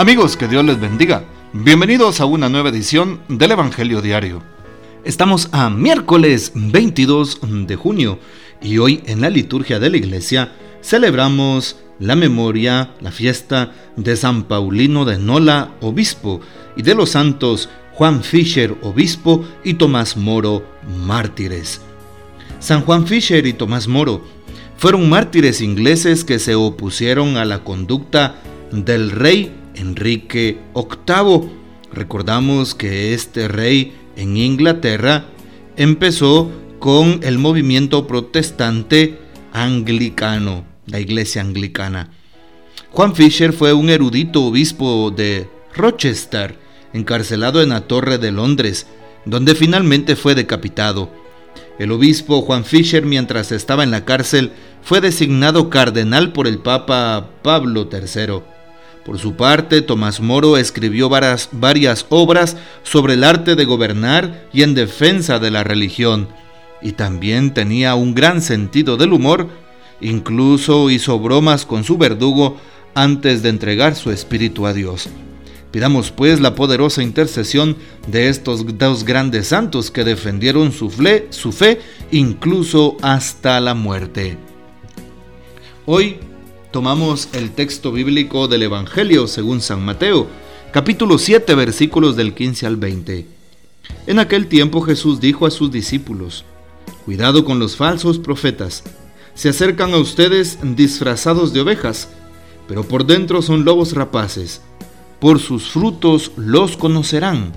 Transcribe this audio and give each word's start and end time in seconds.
Amigos, 0.00 0.38
que 0.38 0.48
Dios 0.48 0.64
les 0.64 0.80
bendiga. 0.80 1.24
Bienvenidos 1.52 2.22
a 2.22 2.24
una 2.24 2.48
nueva 2.48 2.70
edición 2.70 3.20
del 3.28 3.50
Evangelio 3.50 4.00
Diario. 4.00 4.42
Estamos 5.04 5.50
a 5.52 5.68
miércoles 5.68 6.52
22 6.54 7.40
de 7.66 7.76
junio 7.76 8.18
y 8.62 8.78
hoy 8.78 9.02
en 9.04 9.20
la 9.20 9.28
liturgia 9.28 9.78
de 9.78 9.90
la 9.90 9.98
iglesia 9.98 10.52
celebramos 10.80 11.76
la 11.98 12.16
memoria, 12.16 12.94
la 13.02 13.10
fiesta 13.10 13.74
de 13.96 14.16
San 14.16 14.44
Paulino 14.44 15.04
de 15.04 15.18
Nola, 15.18 15.74
obispo, 15.82 16.40
y 16.78 16.82
de 16.82 16.94
los 16.94 17.10
santos 17.10 17.68
Juan 17.92 18.24
Fischer, 18.24 18.78
obispo, 18.80 19.44
y 19.64 19.74
Tomás 19.74 20.16
Moro, 20.16 20.64
mártires. 21.04 21.82
San 22.58 22.80
Juan 22.86 23.06
Fischer 23.06 23.46
y 23.46 23.52
Tomás 23.52 23.86
Moro 23.86 24.24
fueron 24.78 25.10
mártires 25.10 25.60
ingleses 25.60 26.24
que 26.24 26.38
se 26.38 26.54
opusieron 26.54 27.36
a 27.36 27.44
la 27.44 27.64
conducta 27.64 28.36
del 28.72 29.10
rey 29.10 29.59
Enrique 29.74 30.58
VIII. 30.74 31.50
Recordamos 31.92 32.74
que 32.74 33.14
este 33.14 33.48
rey 33.48 33.92
en 34.16 34.36
Inglaterra 34.36 35.24
empezó 35.76 36.50
con 36.78 37.20
el 37.22 37.38
movimiento 37.38 38.06
protestante 38.06 39.18
anglicano, 39.52 40.64
la 40.86 41.00
iglesia 41.00 41.42
anglicana. 41.42 42.10
Juan 42.90 43.14
Fisher 43.14 43.52
fue 43.52 43.72
un 43.72 43.90
erudito 43.90 44.44
obispo 44.44 45.10
de 45.10 45.48
Rochester, 45.74 46.58
encarcelado 46.92 47.62
en 47.62 47.68
la 47.68 47.82
Torre 47.82 48.18
de 48.18 48.32
Londres, 48.32 48.86
donde 49.24 49.54
finalmente 49.54 50.16
fue 50.16 50.34
decapitado. 50.34 51.10
El 51.78 51.92
obispo 51.92 52.42
Juan 52.42 52.64
Fisher, 52.64 53.04
mientras 53.04 53.52
estaba 53.52 53.84
en 53.84 53.90
la 53.90 54.04
cárcel, 54.04 54.52
fue 54.82 55.00
designado 55.00 55.70
cardenal 55.70 56.32
por 56.32 56.46
el 56.46 56.58
Papa 56.58 57.30
Pablo 57.42 57.88
III. 57.90 58.42
Por 59.04 59.18
su 59.18 59.34
parte, 59.34 59.80
Tomás 59.80 60.20
Moro 60.20 60.56
escribió 60.56 61.08
varias, 61.08 62.06
obras 62.10 62.56
sobre 62.82 63.14
el 63.14 63.24
arte 63.24 63.56
de 63.56 63.64
gobernar 63.64 64.46
y 64.52 64.62
en 64.62 64.74
defensa 64.74 65.38
de 65.38 65.50
la 65.50 65.64
religión, 65.64 66.28
y 66.82 66.92
también 66.92 67.54
tenía 67.54 67.94
un 67.94 68.14
gran 68.14 68.42
sentido 68.42 68.96
del 68.96 69.12
humor, 69.12 69.48
incluso 70.00 70.90
hizo 70.90 71.18
bromas 71.18 71.64
con 71.64 71.82
su 71.84 71.96
verdugo 71.96 72.58
antes 72.94 73.42
de 73.42 73.48
entregar 73.48 73.96
su 73.96 74.10
espíritu 74.10 74.66
a 74.66 74.72
Dios. 74.74 75.08
Pidamos 75.70 76.10
pues 76.10 76.40
la 76.40 76.54
poderosa 76.54 77.02
intercesión 77.02 77.76
de 78.08 78.28
estos 78.28 78.76
dos 78.76 79.04
grandes 79.04 79.48
santos 79.48 79.90
que 79.90 80.04
defendieron 80.04 80.72
su 80.72 80.90
su 81.30 81.52
fe 81.52 81.80
incluso 82.10 82.96
hasta 83.02 83.60
la 83.60 83.74
muerte. 83.74 84.36
Hoy 85.86 86.18
tomamos 86.70 87.28
el 87.32 87.50
texto 87.50 87.90
bíblico 87.90 88.46
del 88.46 88.62
Evangelio 88.62 89.26
según 89.26 89.60
San 89.60 89.84
Mateo, 89.84 90.28
capítulo 90.72 91.18
7, 91.18 91.54
versículos 91.56 92.14
del 92.16 92.32
15 92.32 92.66
al 92.66 92.76
20. 92.76 93.26
En 94.06 94.18
aquel 94.20 94.46
tiempo 94.46 94.80
Jesús 94.80 95.20
dijo 95.20 95.46
a 95.46 95.50
sus 95.50 95.72
discípulos, 95.72 96.44
Cuidado 97.04 97.44
con 97.44 97.58
los 97.58 97.76
falsos 97.76 98.18
profetas, 98.18 98.84
se 99.34 99.48
acercan 99.48 99.94
a 99.94 99.98
ustedes 99.98 100.58
disfrazados 100.62 101.52
de 101.52 101.60
ovejas, 101.60 102.08
pero 102.68 102.84
por 102.84 103.04
dentro 103.04 103.42
son 103.42 103.64
lobos 103.64 103.94
rapaces, 103.94 104.60
por 105.18 105.40
sus 105.40 105.70
frutos 105.70 106.30
los 106.36 106.76
conocerán. 106.76 107.52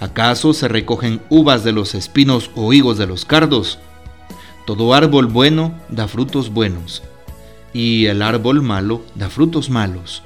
¿Acaso 0.00 0.52
se 0.52 0.68
recogen 0.68 1.22
uvas 1.30 1.62
de 1.62 1.72
los 1.72 1.94
espinos 1.94 2.50
o 2.56 2.72
higos 2.72 2.98
de 2.98 3.06
los 3.06 3.24
cardos? 3.24 3.78
Todo 4.66 4.94
árbol 4.94 5.26
bueno 5.26 5.78
da 5.88 6.08
frutos 6.08 6.52
buenos 6.52 7.02
y 7.72 8.06
el 8.06 8.22
árbol 8.22 8.62
malo 8.62 9.02
da 9.14 9.28
frutos 9.28 9.70
malos. 9.70 10.22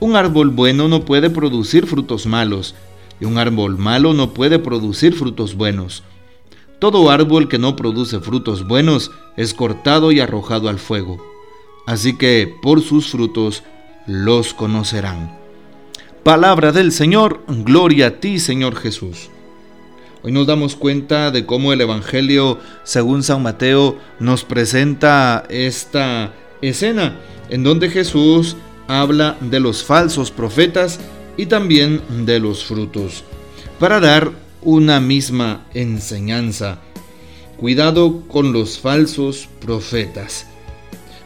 Un 0.00 0.16
árbol 0.16 0.50
bueno 0.50 0.88
no 0.88 1.04
puede 1.04 1.30
producir 1.30 1.86
frutos 1.86 2.26
malos, 2.26 2.74
y 3.20 3.24
un 3.24 3.38
árbol 3.38 3.78
malo 3.78 4.14
no 4.14 4.32
puede 4.32 4.58
producir 4.58 5.14
frutos 5.14 5.54
buenos. 5.54 6.04
Todo 6.78 7.10
árbol 7.10 7.48
que 7.48 7.58
no 7.58 7.74
produce 7.74 8.20
frutos 8.20 8.66
buenos 8.66 9.10
es 9.36 9.54
cortado 9.54 10.12
y 10.12 10.20
arrojado 10.20 10.68
al 10.68 10.78
fuego. 10.78 11.18
Así 11.86 12.16
que 12.16 12.54
por 12.62 12.80
sus 12.80 13.10
frutos 13.10 13.64
los 14.06 14.54
conocerán. 14.54 15.36
Palabra 16.22 16.70
del 16.70 16.92
Señor, 16.92 17.42
gloria 17.48 18.06
a 18.08 18.10
ti 18.20 18.38
Señor 18.38 18.76
Jesús. 18.76 19.30
Hoy 20.22 20.32
nos 20.32 20.46
damos 20.46 20.76
cuenta 20.76 21.30
de 21.30 21.46
cómo 21.46 21.72
el 21.72 21.80
Evangelio, 21.80 22.58
según 22.84 23.22
San 23.22 23.42
Mateo, 23.42 23.96
nos 24.20 24.44
presenta 24.44 25.44
esta 25.48 26.32
escena 26.62 27.18
en 27.50 27.64
donde 27.64 27.90
Jesús 27.90 28.56
habla 28.86 29.36
de 29.40 29.60
los 29.60 29.84
falsos 29.84 30.30
profetas 30.30 30.98
y 31.36 31.46
también 31.46 32.02
de 32.26 32.40
los 32.40 32.64
frutos, 32.64 33.24
para 33.78 34.00
dar 34.00 34.32
una 34.62 35.00
misma 35.00 35.66
enseñanza. 35.74 36.78
Cuidado 37.58 38.22
con 38.28 38.52
los 38.52 38.78
falsos 38.78 39.48
profetas. 39.60 40.46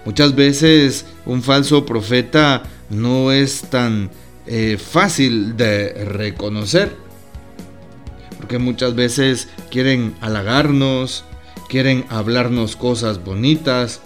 Muchas 0.04 0.34
veces 0.34 1.06
un 1.26 1.42
falso 1.42 1.86
profeta 1.86 2.62
no 2.90 3.32
es 3.32 3.62
tan 3.62 4.10
eh, 4.46 4.76
fácil 4.76 5.56
de 5.56 6.04
reconocer, 6.04 6.94
porque 8.38 8.58
muchas 8.58 8.94
veces 8.94 9.48
quieren 9.70 10.14
halagarnos, 10.20 11.24
quieren 11.68 12.04
hablarnos 12.08 12.76
cosas 12.76 13.24
bonitas, 13.24 14.00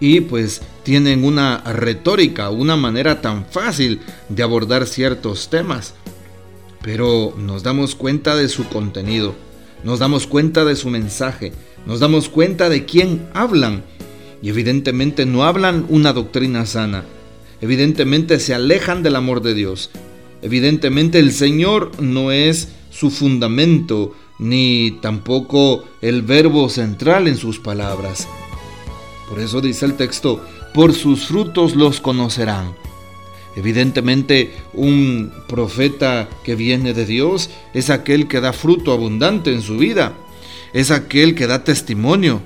y 0.00 0.22
pues 0.22 0.62
tienen 0.82 1.24
una 1.24 1.58
retórica, 1.58 2.50
una 2.50 2.74
manera 2.74 3.20
tan 3.20 3.44
fácil 3.44 4.00
de 4.30 4.42
abordar 4.42 4.86
ciertos 4.86 5.50
temas. 5.50 5.94
Pero 6.82 7.34
nos 7.36 7.62
damos 7.62 7.94
cuenta 7.94 8.34
de 8.34 8.48
su 8.48 8.66
contenido, 8.68 9.34
nos 9.84 9.98
damos 9.98 10.26
cuenta 10.26 10.64
de 10.64 10.74
su 10.74 10.88
mensaje, 10.88 11.52
nos 11.86 12.00
damos 12.00 12.30
cuenta 12.30 12.70
de 12.70 12.86
quién 12.86 13.28
hablan. 13.34 13.84
Y 14.42 14.48
evidentemente 14.48 15.26
no 15.26 15.44
hablan 15.44 15.84
una 15.90 16.14
doctrina 16.14 16.64
sana, 16.64 17.04
evidentemente 17.60 18.40
se 18.40 18.54
alejan 18.54 19.02
del 19.02 19.16
amor 19.16 19.42
de 19.42 19.52
Dios, 19.52 19.90
evidentemente 20.40 21.18
el 21.18 21.32
Señor 21.32 21.90
no 22.00 22.32
es 22.32 22.68
su 22.90 23.10
fundamento, 23.10 24.14
ni 24.38 24.98
tampoco 25.02 25.84
el 26.00 26.22
verbo 26.22 26.70
central 26.70 27.28
en 27.28 27.36
sus 27.36 27.58
palabras. 27.58 28.26
Por 29.30 29.38
eso 29.38 29.60
dice 29.60 29.86
el 29.86 29.94
texto, 29.94 30.44
por 30.74 30.92
sus 30.92 31.26
frutos 31.26 31.76
los 31.76 32.00
conocerán. 32.00 32.74
Evidentemente, 33.54 34.52
un 34.74 35.32
profeta 35.46 36.28
que 36.44 36.56
viene 36.56 36.94
de 36.94 37.06
Dios 37.06 37.48
es 37.72 37.90
aquel 37.90 38.26
que 38.26 38.40
da 38.40 38.52
fruto 38.52 38.92
abundante 38.92 39.52
en 39.52 39.62
su 39.62 39.78
vida, 39.78 40.14
es 40.72 40.90
aquel 40.90 41.36
que 41.36 41.46
da 41.46 41.62
testimonio, 41.62 42.40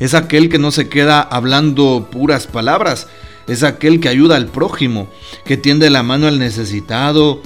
es 0.00 0.14
aquel 0.14 0.48
que 0.48 0.58
no 0.58 0.72
se 0.72 0.88
queda 0.88 1.20
hablando 1.20 2.08
puras 2.10 2.48
palabras, 2.48 3.06
es 3.46 3.62
aquel 3.62 4.00
que 4.00 4.08
ayuda 4.08 4.34
al 4.34 4.48
prójimo, 4.48 5.08
que 5.44 5.56
tiende 5.56 5.88
la 5.88 6.02
mano 6.02 6.26
al 6.26 6.40
necesitado, 6.40 7.42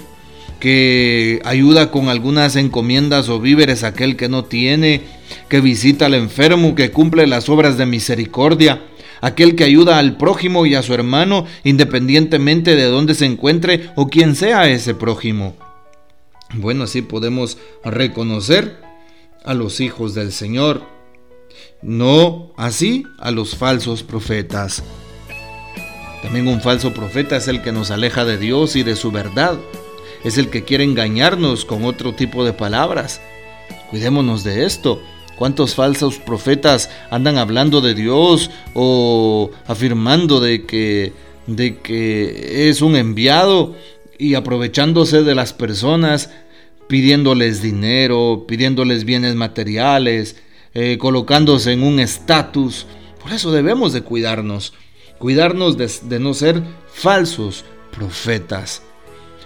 que 0.61 1.41
ayuda 1.45 1.91
con 1.91 2.09
algunas 2.09 2.57
encomiendas 2.57 3.29
o 3.29 3.39
víveres 3.39 3.85
a 3.85 3.89
aquel 3.89 4.17
que 4.17 4.31
no 4.31 4.45
tiene, 4.45 5.20
que 5.49 5.61
visita 5.61 6.07
al 6.07 6.15
enfermo, 6.15 6.75
que 6.75 6.91
cumple 6.91 7.27
las 7.27 7.49
obras 7.49 7.79
de 7.79 7.87
misericordia, 7.87 8.83
aquel 9.21 9.57
que 9.57 9.65
ayuda 9.65 9.99
al 9.99 10.17
prójimo 10.17 10.67
y 10.67 10.75
a 10.75 10.83
su 10.83 10.95
hermano 10.95 11.47
independientemente 11.65 12.77
de 12.77 12.85
dónde 12.85 13.15
se 13.15 13.27
encuentre 13.27 13.91
o 13.97 14.09
quién 14.09 14.35
sea 14.37 14.69
ese 14.69 14.95
prójimo. 14.95 15.57
Bueno, 16.55 16.85
así 16.85 17.03
podemos 17.03 17.59
reconocer 17.85 18.81
a 19.45 19.55
los 19.55 19.81
hijos 19.81 20.15
del 20.15 20.33
Señor, 20.33 20.83
no 21.83 22.53
así 22.57 23.05
a 23.19 23.31
los 23.31 23.57
falsos 23.57 24.03
profetas. 24.03 24.83
También 26.23 26.49
un 26.49 26.61
falso 26.61 26.93
profeta 26.93 27.37
es 27.37 27.49
el 27.49 27.63
que 27.63 27.73
nos 27.73 27.91
aleja 27.91 28.25
de 28.25 28.37
Dios 28.37 28.77
y 28.77 28.83
de 28.83 28.97
su 28.97 29.11
verdad 29.11 29.59
es 30.25 30.39
el 30.39 30.51
que 30.51 30.65
quiere 30.65 30.85
engañarnos 30.85 31.65
con 31.65 31.85
otro 31.85 32.15
tipo 32.15 32.45
de 32.45 32.53
palabras. 32.53 33.21
Cuidémonos 33.91 34.45
de 34.45 34.65
esto. 34.65 35.03
¿Cuántos 35.41 35.75
falsos 35.75 36.19
profetas 36.19 36.91
andan 37.11 37.39
hablando 37.39 37.81
de 37.81 37.95
Dios 37.95 38.51
o 38.75 39.51
afirmando 39.67 40.39
de 40.39 40.67
que, 40.67 41.15
de 41.47 41.79
que 41.79 42.69
es 42.69 42.83
un 42.83 42.95
enviado 42.95 43.75
y 44.19 44.35
aprovechándose 44.35 45.23
de 45.23 45.35
las 45.35 45.55
personas, 45.55 46.29
pidiéndoles 46.89 47.63
dinero, 47.63 48.45
pidiéndoles 48.47 49.07
bienes 49.07 49.35
materiales, 49.35 50.37
eh, 50.75 50.99
colocándose 50.99 51.73
en 51.73 51.85
un 51.85 52.01
estatus? 52.01 52.87
Por 53.23 53.33
eso 53.33 53.51
debemos 53.51 53.95
de 53.95 54.03
cuidarnos, 54.03 54.75
cuidarnos 55.19 55.79
de 55.79 56.21
no 56.21 56.35
ser 56.35 56.63
falsos 56.93 57.65
profetas. 57.93 58.83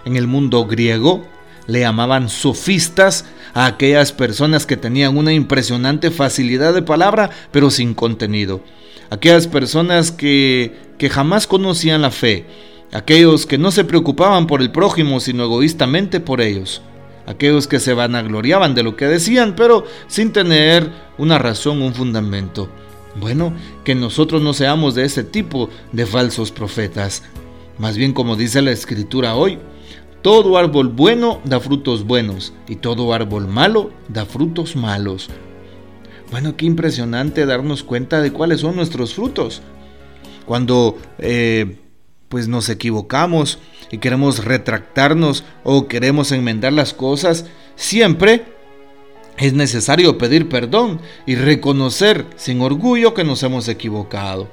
En 0.05 0.17
el 0.17 0.27
mundo 0.27 0.67
griego, 0.67 1.25
le 1.67 1.81
llamaban 1.81 2.29
sofistas 2.29 3.25
a 3.55 3.67
aquellas 3.67 4.13
personas 4.13 4.67
que 4.67 4.77
tenían 4.77 5.17
una 5.17 5.33
impresionante 5.33 6.11
facilidad 6.11 6.75
de 6.75 6.83
palabra, 6.83 7.31
pero 7.51 7.71
sin 7.71 7.95
contenido. 7.95 8.63
Aquellas 9.11 9.47
personas 9.47 10.11
que, 10.11 10.77
que 10.99 11.11
jamás 11.11 11.47
conocían 11.47 12.03
la 12.03 12.11
fe, 12.11 12.47
aquellos 12.93 13.47
que 13.47 13.59
no 13.59 13.71
se 13.71 13.85
preocupaban 13.85 14.47
por 14.47 14.61
el 14.61 14.71
prójimo, 14.71 15.21
sino 15.21 15.45
egoístamente 15.45 16.21
por 16.21 16.41
ellos 16.41 16.83
aquellos 17.27 17.67
que 17.67 17.81
se 17.81 17.95
vanagloriaban 17.95 18.75
de 18.75 18.83
lo 18.83 18.97
que 18.97 19.07
decían, 19.07 19.55
pero 19.57 19.85
sin 20.09 20.33
tener 20.33 20.91
una 21.19 21.39
razón, 21.39 21.83
un 21.83 21.95
fundamento. 21.95 22.69
Bueno, 23.17 23.53
que 23.85 23.95
nosotros 23.95 24.43
no 24.43 24.53
seamos 24.53 24.95
de 24.95 25.05
ese 25.05 25.23
tipo 25.23 25.71
de 25.93 26.07
falsos 26.07 26.51
profetas. 26.51 27.23
Más 27.79 27.97
bien 27.97 28.13
como 28.13 28.37
dice 28.37 28.61
la 28.63 28.73
escritura 28.73 29.37
hoy, 29.37 29.59
todo 30.25 30.57
árbol 30.57 30.89
bueno 30.89 31.43
da 31.45 31.61
frutos 31.61 32.07
buenos 32.07 32.55
y 32.67 32.77
todo 32.77 33.13
árbol 33.13 33.47
malo 33.47 33.91
da 34.09 34.25
frutos 34.25 34.75
malos. 34.75 35.29
Bueno, 36.31 36.57
qué 36.57 36.65
impresionante 36.65 37.45
darnos 37.45 37.83
cuenta 37.83 38.23
de 38.23 38.33
cuáles 38.33 38.61
son 38.61 38.75
nuestros 38.75 39.13
frutos. 39.13 39.61
Cuando 40.47 40.97
eh, 41.19 41.77
pues 42.31 42.49
nos 42.49 42.71
equivocamos 42.71 43.59
y 43.91 43.99
queremos 43.99 44.43
retractarnos 44.43 45.45
o 45.63 45.89
queremos 45.89 46.33
enmendar 46.33 46.73
las 46.73 46.95
cosas, 46.95 47.45
siempre 47.77 48.47
es 49.37 49.53
necesario 49.53 50.17
pedir 50.17 50.49
perdón 50.49 51.03
y 51.27 51.35
reconocer 51.35 52.25
sin 52.37 52.63
orgullo 52.63 53.13
que 53.13 53.25
nos 53.25 53.43
hemos 53.43 53.69
equivocado. 53.69 54.49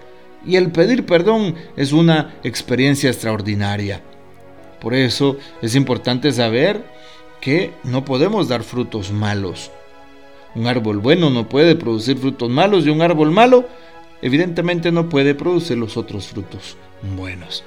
Y 0.45 0.57
el 0.57 0.73
pedir 0.73 1.05
perdón 1.05 1.55
es 1.77 1.93
una 1.93 2.35
experiencia 2.43 3.09
extraordinaria. 3.09 4.03
Por 4.81 4.95
eso 4.95 5.37
es 5.61 5.75
importante 5.75 6.31
saber 6.33 6.83
que 7.39 7.73
no 7.83 8.03
podemos 8.03 8.47
dar 8.47 8.63
frutos 8.63 9.11
malos. 9.11 9.71
Un 10.55 10.67
árbol 10.67 10.97
bueno 10.97 11.29
no 11.29 11.47
puede 11.47 11.75
producir 11.75 12.17
frutos 12.17 12.49
malos 12.49 12.85
y 12.85 12.89
un 12.89 13.01
árbol 13.01 13.31
malo 13.31 13.65
evidentemente 14.21 14.91
no 14.91 15.07
puede 15.07 15.35
producir 15.35 15.77
los 15.77 15.95
otros 15.97 16.27
frutos 16.27 16.75
buenos. 17.15 17.63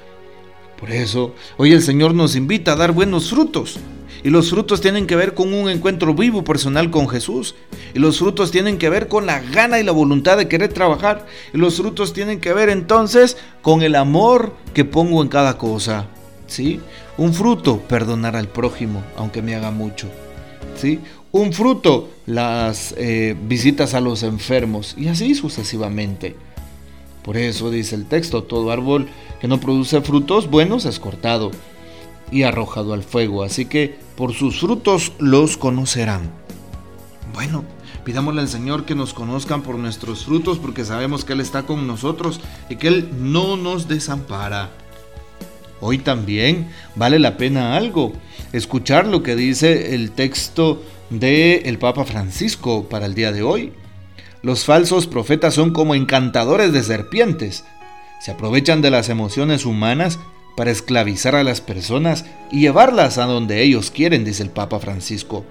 Por 0.77 0.91
eso, 0.91 1.33
hoy 1.57 1.71
el 1.71 1.81
Señor 1.81 2.13
nos 2.13 2.35
invita 2.35 2.73
a 2.73 2.75
dar 2.75 2.91
buenos 2.91 3.29
frutos. 3.29 3.79
Y 4.23 4.29
los 4.29 4.49
frutos 4.49 4.81
tienen 4.81 5.07
que 5.07 5.15
ver 5.15 5.33
con 5.33 5.53
un 5.53 5.69
encuentro 5.69 6.13
vivo 6.13 6.43
personal 6.43 6.89
con 6.89 7.07
Jesús. 7.07 7.55
Y 7.93 7.99
los 7.99 8.19
frutos 8.19 8.51
tienen 8.51 8.77
que 8.77 8.89
ver 8.89 9.07
con 9.07 9.25
la 9.25 9.39
gana 9.39 9.79
y 9.79 9.83
la 9.83 9.91
voluntad 9.91 10.37
de 10.37 10.47
querer 10.47 10.73
trabajar. 10.73 11.27
Y 11.53 11.57
los 11.57 11.77
frutos 11.77 12.11
tienen 12.11 12.41
que 12.41 12.53
ver 12.53 12.69
entonces 12.69 13.37
con 13.61 13.83
el 13.83 13.95
amor 13.95 14.55
que 14.73 14.83
pongo 14.83 15.21
en 15.21 15.29
cada 15.29 15.57
cosa. 15.57 16.07
¿Sí? 16.47 16.79
Un 17.17 17.33
fruto, 17.33 17.79
perdonar 17.79 18.35
al 18.35 18.47
prójimo, 18.47 19.03
aunque 19.17 19.41
me 19.41 19.55
haga 19.55 19.71
mucho. 19.71 20.07
¿Sí? 20.75 20.99
Un 21.31 21.53
fruto, 21.53 22.09
las 22.25 22.93
eh, 22.97 23.35
visitas 23.47 23.93
a 23.93 24.01
los 24.01 24.23
enfermos. 24.23 24.95
Y 24.97 25.07
así 25.07 25.35
sucesivamente. 25.35 26.35
Por 27.23 27.37
eso 27.37 27.71
dice 27.71 27.95
el 27.95 28.05
texto, 28.05 28.43
todo 28.43 28.71
árbol 28.71 29.07
que 29.41 29.47
no 29.47 29.59
produce 29.59 29.99
frutos 30.01 30.49
buenos 30.49 30.85
es 30.85 30.99
cortado 30.99 31.51
y 32.31 32.43
arrojado 32.43 32.93
al 32.93 33.03
fuego, 33.03 33.43
así 33.43 33.65
que 33.65 33.97
por 34.15 34.33
sus 34.33 34.59
frutos 34.59 35.11
los 35.17 35.57
conocerán. 35.57 36.29
Bueno, 37.33 37.63
pidámosle 38.03 38.41
al 38.41 38.47
Señor 38.47 38.85
que 38.85 38.95
nos 38.95 39.13
conozcan 39.13 39.61
por 39.61 39.77
nuestros 39.77 40.25
frutos 40.25 40.59
porque 40.59 40.85
sabemos 40.85 41.25
que 41.25 41.33
Él 41.33 41.41
está 41.41 41.63
con 41.63 41.87
nosotros 41.87 42.39
y 42.69 42.75
que 42.75 42.87
Él 42.87 43.09
no 43.19 43.57
nos 43.57 43.87
desampara. 43.87 44.71
Hoy 45.81 45.97
también 45.97 46.67
vale 46.95 47.19
la 47.19 47.37
pena 47.37 47.75
algo, 47.75 48.13
escuchar 48.53 49.07
lo 49.07 49.23
que 49.23 49.35
dice 49.35 49.93
el 49.93 50.11
texto 50.11 50.81
del 51.09 51.65
el 51.65 51.77
Papa 51.77 52.05
Francisco 52.05 52.87
para 52.89 53.05
el 53.05 53.15
día 53.15 53.31
de 53.31 53.43
hoy. 53.43 53.73
Los 54.41 54.65
falsos 54.65 55.07
profetas 55.07 55.53
son 55.53 55.71
como 55.71 55.95
encantadores 55.95 56.71
de 56.71 56.83
serpientes. 56.83 57.65
Se 58.21 58.31
aprovechan 58.31 58.81
de 58.81 58.91
las 58.91 59.09
emociones 59.09 59.65
humanas 59.65 60.19
para 60.55 60.71
esclavizar 60.71 61.35
a 61.35 61.43
las 61.43 61.61
personas 61.61 62.25
y 62.51 62.61
llevarlas 62.61 63.17
a 63.17 63.25
donde 63.25 63.61
ellos 63.61 63.91
quieren, 63.91 64.23
dice 64.23 64.43
el 64.43 64.49
Papa 64.49 64.79
Francisco. 64.79 65.45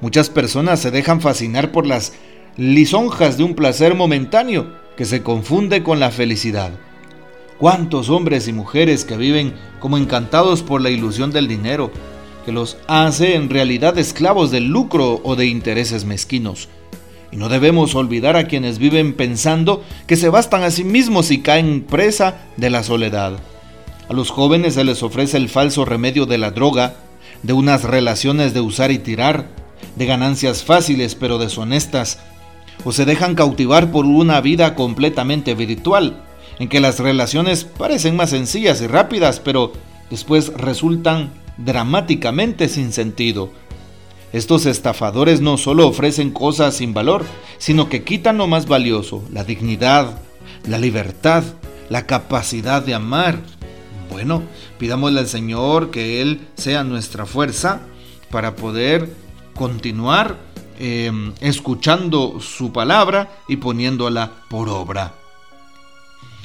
Muchas 0.00 0.30
personas 0.30 0.80
se 0.80 0.90
dejan 0.90 1.20
fascinar 1.20 1.72
por 1.72 1.86
las 1.86 2.12
lisonjas 2.56 3.36
de 3.36 3.44
un 3.44 3.54
placer 3.54 3.94
momentáneo 3.94 4.72
que 4.96 5.04
se 5.04 5.22
confunde 5.22 5.82
con 5.82 6.00
la 6.00 6.10
felicidad. 6.10 6.72
¿Cuántos 7.58 8.08
hombres 8.08 8.46
y 8.46 8.52
mujeres 8.52 9.04
que 9.04 9.16
viven 9.16 9.52
como 9.80 9.98
encantados 9.98 10.62
por 10.62 10.80
la 10.80 10.90
ilusión 10.90 11.32
del 11.32 11.48
dinero, 11.48 11.90
que 12.44 12.52
los 12.52 12.76
hace 12.86 13.34
en 13.34 13.50
realidad 13.50 13.98
esclavos 13.98 14.52
del 14.52 14.66
lucro 14.68 15.20
o 15.24 15.34
de 15.34 15.46
intereses 15.46 16.04
mezquinos? 16.04 16.68
Y 17.32 17.36
no 17.36 17.48
debemos 17.48 17.96
olvidar 17.96 18.36
a 18.36 18.46
quienes 18.46 18.78
viven 18.78 19.12
pensando 19.12 19.82
que 20.06 20.14
se 20.14 20.28
bastan 20.28 20.62
a 20.62 20.70
sí 20.70 20.84
mismos 20.84 21.32
y 21.32 21.40
caen 21.40 21.82
presa 21.82 22.36
de 22.56 22.70
la 22.70 22.84
soledad. 22.84 23.40
A 24.08 24.12
los 24.12 24.30
jóvenes 24.30 24.74
se 24.74 24.84
les 24.84 25.02
ofrece 25.02 25.36
el 25.36 25.48
falso 25.48 25.84
remedio 25.84 26.26
de 26.26 26.38
la 26.38 26.52
droga, 26.52 26.94
de 27.42 27.54
unas 27.54 27.82
relaciones 27.82 28.54
de 28.54 28.60
usar 28.60 28.92
y 28.92 28.98
tirar, 28.98 29.48
de 29.96 30.06
ganancias 30.06 30.62
fáciles 30.62 31.16
pero 31.16 31.38
deshonestas, 31.38 32.20
o 32.84 32.92
se 32.92 33.04
dejan 33.04 33.34
cautivar 33.34 33.90
por 33.90 34.06
una 34.06 34.40
vida 34.40 34.76
completamente 34.76 35.56
virtual, 35.56 36.22
en 36.58 36.68
que 36.68 36.80
las 36.80 36.98
relaciones 36.98 37.64
parecen 37.64 38.16
más 38.16 38.30
sencillas 38.30 38.80
y 38.80 38.86
rápidas, 38.86 39.40
pero 39.40 39.72
después 40.10 40.52
resultan 40.54 41.32
dramáticamente 41.56 42.68
sin 42.68 42.92
sentido, 42.92 43.50
estos 44.32 44.66
estafadores 44.66 45.40
no 45.40 45.56
solo 45.56 45.86
ofrecen 45.86 46.30
cosas 46.30 46.74
sin 46.74 46.92
valor, 46.92 47.24
sino 47.56 47.88
que 47.88 48.04
quitan 48.04 48.36
lo 48.36 48.46
más 48.46 48.66
valioso, 48.66 49.24
la 49.32 49.42
dignidad, 49.42 50.20
la 50.66 50.78
libertad, 50.78 51.44
la 51.88 52.04
capacidad 52.04 52.82
de 52.82 52.94
amar. 52.94 53.40
Bueno, 54.10 54.42
pidámosle 54.78 55.20
al 55.20 55.28
Señor 55.28 55.90
que 55.90 56.20
Él 56.20 56.46
sea 56.56 56.84
nuestra 56.84 57.24
fuerza 57.24 57.80
para 58.30 58.54
poder 58.54 59.08
continuar 59.54 60.36
eh, 60.78 61.10
escuchando 61.40 62.38
su 62.40 62.70
palabra 62.70 63.30
y 63.48 63.56
poniéndola 63.56 64.32
por 64.50 64.68
obra. 64.68 65.14